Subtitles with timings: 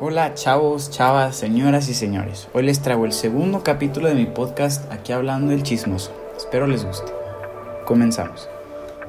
[0.00, 2.46] Hola chavos, chavas, señoras y señores.
[2.52, 6.12] Hoy les traigo el segundo capítulo de mi podcast aquí hablando del chismoso.
[6.36, 7.10] Espero les guste.
[7.84, 8.48] Comenzamos.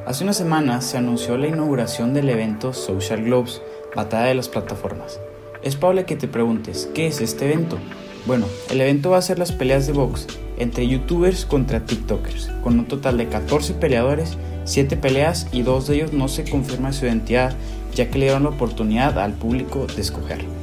[0.07, 3.61] Hace unas semanas se anunció la inauguración del evento Social Globes,
[3.95, 5.19] Batalla de las Plataformas.
[5.61, 7.77] Es probable que te preguntes, ¿qué es este evento?
[8.25, 10.25] Bueno, el evento va a ser las peleas de box
[10.57, 15.97] entre youtubers contra tiktokers, con un total de 14 peleadores, 7 peleas y dos de
[15.97, 17.53] ellos no se confirma su identidad
[17.93, 20.58] ya que le dieron la oportunidad al público de escoger.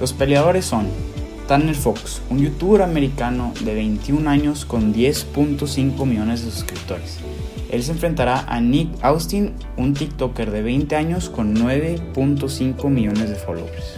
[0.00, 0.88] Los peleadores son
[1.48, 7.18] Tanner Fox, un youtuber americano de 21 años con 10.5 millones de suscriptores.
[7.70, 13.36] Él se enfrentará a Nick Austin, un TikToker de 20 años con 9.5 millones de
[13.36, 13.94] followers.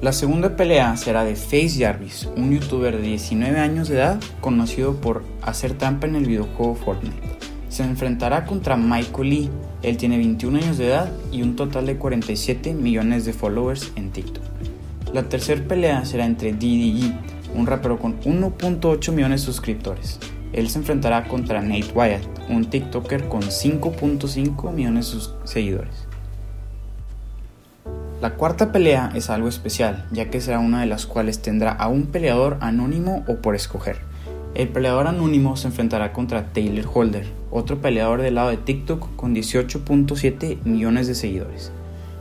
[0.00, 4.94] La segunda pelea será de Face Jarvis, un youtuber de 19 años de edad conocido
[4.96, 7.16] por hacer trampa en el videojuego Fortnite.
[7.68, 9.50] Se enfrentará contra Michael Lee,
[9.82, 14.10] él tiene 21 años de edad y un total de 47 millones de followers en
[14.10, 14.51] TikTok.
[15.12, 17.12] La tercera pelea será entre DDG,
[17.54, 20.18] un rapero con 1.8 millones de suscriptores.
[20.54, 26.08] Él se enfrentará contra Nate Wyatt, un TikToker con 5.5 millones de seguidores.
[28.22, 31.88] La cuarta pelea es algo especial, ya que será una de las cuales tendrá a
[31.88, 33.98] un peleador anónimo o por escoger.
[34.54, 39.34] El peleador anónimo se enfrentará contra Taylor Holder, otro peleador del lado de TikTok con
[39.34, 41.70] 18.7 millones de seguidores.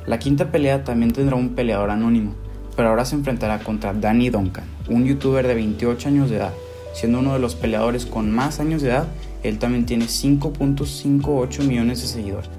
[0.06, 2.36] La quinta pelea también tendrá un peleador anónimo,
[2.76, 6.54] pero ahora se enfrentará contra Danny Duncan, un youtuber de 28 años de edad.
[6.94, 9.08] Siendo uno de los peleadores con más años de edad,
[9.44, 12.50] él también tiene 5.58 millones de seguidores.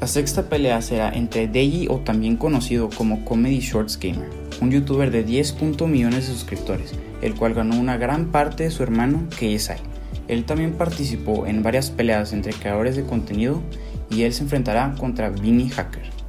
[0.00, 4.28] La sexta pelea será entre Deji o también conocido como Comedy Shorts Gamer,
[4.60, 5.62] un youtuber de 10.
[5.86, 9.74] millones de suscriptores, el cual ganó una gran parte de su hermano KSI.
[10.28, 13.62] Él también participó en varias peleas entre creadores de contenido
[14.10, 16.21] y él se enfrentará contra Vinny Hacker.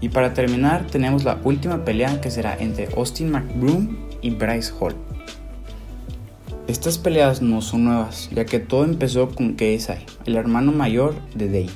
[0.00, 4.94] Y para terminar tenemos la última pelea que será entre Austin McBroom y Bryce Hall.
[6.68, 11.48] Estas peleas no son nuevas, ya que todo empezó con KSI, el hermano mayor de
[11.48, 11.70] Deji.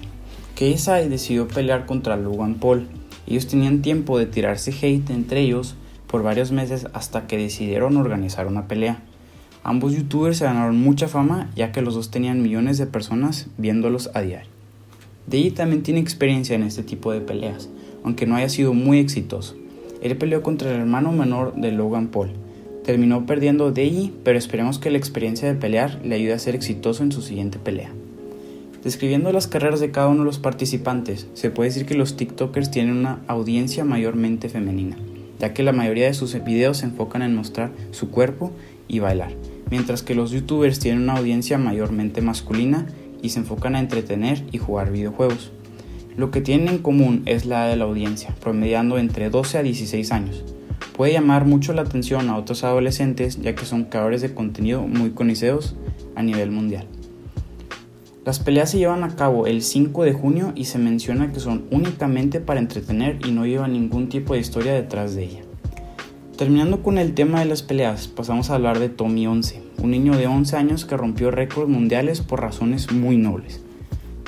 [0.55, 2.87] KSI decidió pelear contra Logan Paul.
[3.27, 8.47] Ellos tenían tiempo de tirarse hate entre ellos por varios meses hasta que decidieron organizar
[8.47, 9.03] una pelea.
[9.65, 14.11] Ambos youtubers se ganaron mucha fama ya que los dos tenían millones de personas viéndolos
[14.13, 14.51] a diario.
[15.27, 17.71] Deji también tiene experiencia en este tipo de peleas,
[18.05, 19.57] aunque no haya sido muy exitoso.
[20.03, 22.31] Él peleó contra el hermano menor de Logan Paul.
[22.85, 27.05] Terminó perdiendo Deji, pero esperemos que la experiencia de pelear le ayude a ser exitoso
[27.05, 27.93] en su siguiente pelea.
[28.83, 32.73] Describiendo las carreras de cada uno de los participantes, se puede decir que los TikTokers
[32.73, 34.97] tienen una audiencia mayormente femenina,
[35.39, 38.51] ya que la mayoría de sus videos se enfocan en mostrar su cuerpo
[38.89, 39.31] y bailar,
[39.71, 42.87] mientras que los YouTubers tienen una audiencia mayormente masculina
[43.23, 45.53] y se enfocan a entretener y jugar videojuegos.
[46.17, 50.13] Lo que tienen en común es la de la audiencia, promediando entre 12 a 16
[50.13, 50.45] años.
[50.95, 55.11] Puede llamar mucho la atención a otros adolescentes ya que son creadores de contenido muy
[55.11, 55.75] conocidos
[56.15, 56.87] a nivel mundial.
[58.27, 61.65] Las peleas se llevan a cabo el 5 de junio y se menciona que son
[61.71, 65.41] únicamente para entretener y no llevan ningún tipo de historia detrás de ella.
[66.37, 70.17] Terminando con el tema de las peleas, pasamos a hablar de Tommy 11, un niño
[70.17, 73.63] de 11 años que rompió récords mundiales por razones muy nobles.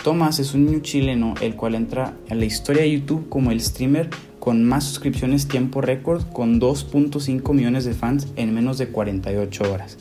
[0.05, 3.63] Thomas es un niño chileno el cual entra a la historia de YouTube como el
[3.63, 9.73] streamer con más suscripciones tiempo récord con 2.5 millones de fans en menos de 48
[9.73, 9.97] horas.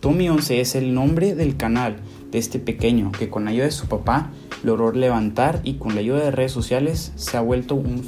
[0.00, 1.96] Tommy 11 es el nombre del canal
[2.30, 4.30] de este pequeño que con la ayuda de su papá
[4.62, 8.02] logró levantar y con la ayuda de redes sociales se ha vuelto un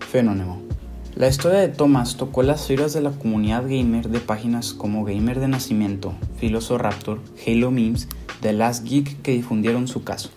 [0.00, 0.60] fenómeno.
[1.14, 5.40] La historia de Thomas tocó las fibras de la comunidad gamer de páginas como Gamer
[5.40, 6.12] de Nacimiento,
[6.76, 8.08] Raptor, Halo Memes,
[8.42, 10.28] The Last Geek que difundieron su caso.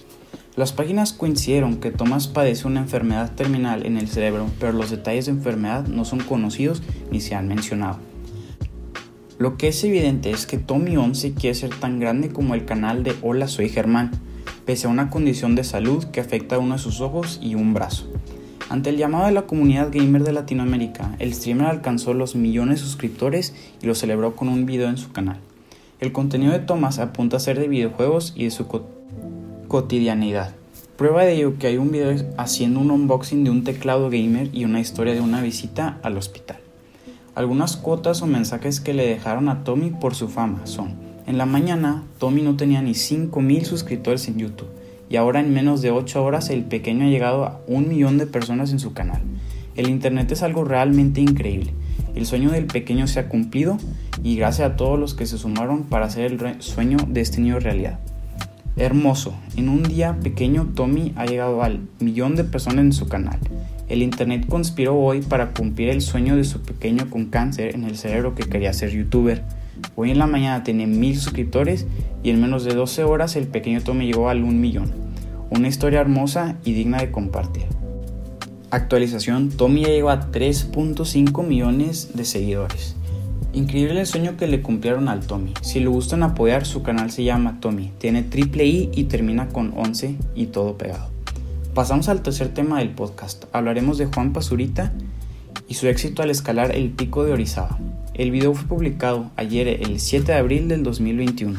[0.60, 5.28] Las páginas coincidieron que Thomas padece una enfermedad terminal en el cerebro, pero los detalles
[5.28, 8.00] de enfermedad no son conocidos ni se han mencionado.
[9.38, 13.06] Lo que es evidente es que Tommy 11 quiere ser tan grande como el canal
[13.06, 14.12] de Hola Soy Germán,
[14.66, 17.74] pese a una condición de salud que afecta a uno de sus ojos y un
[17.74, 18.12] brazo.
[18.68, 22.86] Ante el llamado de la comunidad gamer de Latinoamérica, el streamer alcanzó los millones de
[22.86, 25.40] suscriptores y lo celebró con un video en su canal.
[26.02, 28.68] El contenido de Thomas apunta a ser de videojuegos y de su
[29.70, 30.56] cotidianidad.
[30.98, 34.66] Prueba de ello que hay un video haciendo un unboxing de un teclado gamer y
[34.66, 36.58] una historia de una visita al hospital.
[37.36, 40.96] Algunas cuotas o mensajes que le dejaron a Tommy por su fama son,
[41.28, 44.68] en la mañana Tommy no tenía ni 5.000 suscriptores en YouTube
[45.08, 48.26] y ahora en menos de 8 horas el pequeño ha llegado a un millón de
[48.26, 49.22] personas en su canal.
[49.76, 51.74] El Internet es algo realmente increíble.
[52.16, 53.78] El sueño del pequeño se ha cumplido
[54.24, 57.60] y gracias a todos los que se sumaron para hacer el sueño de este niño
[57.60, 58.00] realidad.
[58.80, 63.38] Hermoso, en un día pequeño Tommy ha llegado al millón de personas en su canal.
[63.90, 67.98] El Internet conspiró hoy para cumplir el sueño de su pequeño con cáncer en el
[67.98, 69.44] cerebro que quería ser youtuber.
[69.98, 71.88] Hoy en la mañana tiene mil suscriptores
[72.24, 74.94] y en menos de 12 horas el pequeño Tommy llegó al un millón.
[75.50, 77.66] Una historia hermosa y digna de compartir.
[78.72, 82.96] Actualización, Tommy ya llegó a 3.5 millones de seguidores.
[83.52, 85.54] Increíble el sueño que le cumplieron al Tommy.
[85.62, 87.92] Si le gustan apoyar, su canal se llama Tommy.
[87.98, 91.10] Tiene triple I y termina con 11 y todo pegado.
[91.74, 93.46] Pasamos al tercer tema del podcast.
[93.52, 94.94] Hablaremos de Juan Pazurita
[95.68, 97.80] y su éxito al escalar el pico de Orizaba.
[98.14, 101.58] El video fue publicado ayer, el 7 de abril del 2021.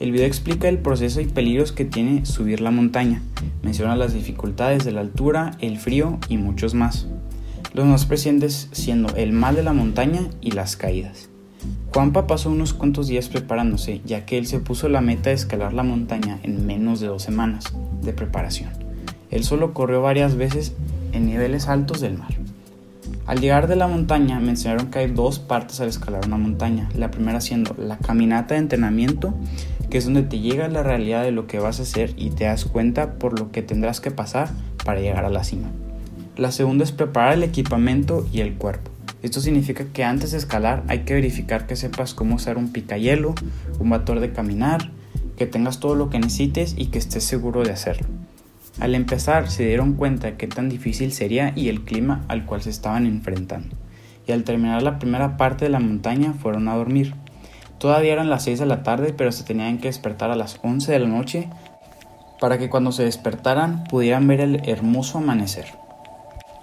[0.00, 3.22] El video explica el proceso y peligros que tiene subir la montaña.
[3.62, 7.06] Menciona las dificultades de la altura, el frío y muchos más.
[7.72, 11.28] Los más presentes siendo el mal de la montaña y las caídas.
[11.94, 15.72] Juanpa pasó unos cuantos días preparándose, ya que él se puso la meta de escalar
[15.72, 17.64] la montaña en menos de dos semanas
[18.02, 18.70] de preparación.
[19.30, 20.72] Él solo corrió varias veces
[21.12, 22.34] en niveles altos del mar.
[23.26, 26.88] Al llegar de la montaña me enseñaron que hay dos partes al escalar una montaña.
[26.96, 29.34] La primera siendo la caminata de entrenamiento,
[29.88, 32.44] que es donde te llega la realidad de lo que vas a hacer y te
[32.44, 34.50] das cuenta por lo que tendrás que pasar
[34.84, 35.68] para llegar a la cima.
[36.40, 38.90] La segunda es preparar el equipamiento y el cuerpo.
[39.22, 43.34] Esto significa que antes de escalar hay que verificar que sepas cómo usar un picayelo,
[43.78, 44.90] un motor de caminar,
[45.36, 48.06] que tengas todo lo que necesites y que estés seguro de hacerlo.
[48.80, 52.62] Al empezar se dieron cuenta de qué tan difícil sería y el clima al cual
[52.62, 53.76] se estaban enfrentando.
[54.26, 57.16] Y al terminar la primera parte de la montaña fueron a dormir.
[57.76, 60.90] Todavía eran las 6 de la tarde, pero se tenían que despertar a las 11
[60.90, 61.50] de la noche
[62.40, 65.66] para que cuando se despertaran pudieran ver el hermoso amanecer.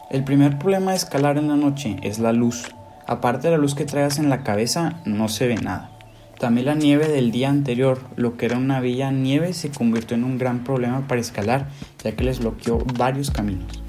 [0.09, 2.63] El primer problema de escalar en la noche es la luz.
[3.05, 5.91] Aparte de la luz que traigas en la cabeza, no se ve nada.
[6.39, 10.23] También la nieve del día anterior, lo que era una villa nieve, se convirtió en
[10.23, 11.67] un gran problema para escalar,
[12.01, 13.83] ya que les bloqueó varios caminos.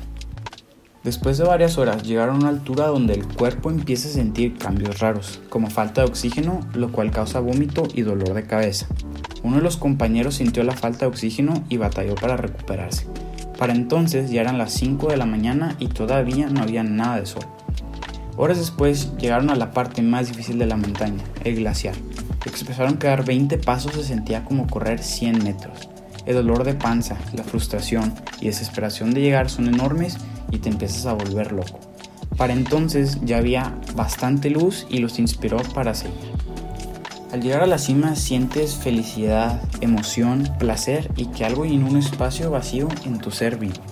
[1.05, 4.99] Después de varias horas llegaron a una altura donde el cuerpo empieza a sentir cambios
[4.99, 8.89] raros, como falta de oxígeno, lo cual causa vómito y dolor de cabeza.
[9.45, 13.07] Uno de los compañeros sintió la falta de oxígeno y batalló para recuperarse.
[13.59, 17.27] Para entonces ya eran las 5 de la mañana y todavía no había nada de
[17.27, 17.45] sol.
[18.37, 21.97] Horas después llegaron a la parte más difícil de la montaña, el glaciar.
[22.47, 25.89] Expresaron que dar 20 pasos se sentía como correr 100 metros.
[26.25, 30.19] El dolor de panza, la frustración y desesperación de llegar son enormes
[30.53, 31.81] y te empiezas a volver loco.
[32.37, 36.38] Para entonces ya había bastante luz y los inspiró para seguir.
[37.31, 42.51] Al llegar a la cima sientes felicidad, emoción, placer y que algo en un espacio
[42.51, 43.83] vacío en tu ser vivo.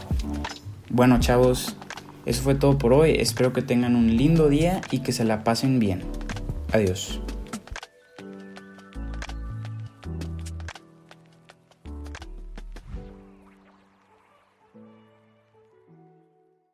[0.88, 1.76] Bueno chavos,
[2.24, 5.44] eso fue todo por hoy, espero que tengan un lindo día y que se la
[5.44, 6.02] pasen bien.
[6.72, 7.20] Adiós.